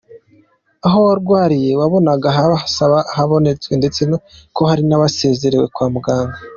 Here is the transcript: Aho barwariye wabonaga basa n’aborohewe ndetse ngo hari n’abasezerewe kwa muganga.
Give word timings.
Aho 0.85 0.97
barwariye 1.07 1.71
wabonaga 1.79 2.27
basa 2.51 2.83
n’aborohewe 2.91 3.75
ndetse 3.81 4.01
ngo 4.53 4.61
hari 4.69 4.83
n’abasezerewe 4.85 5.65
kwa 5.75 5.87
muganga. 5.93 6.37